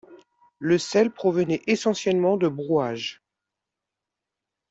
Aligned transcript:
Le 0.57 0.79
sel 0.79 1.11
provenait 1.11 1.61
essentiellement 1.67 2.35
de 2.35 2.47
Brouage. 2.47 3.21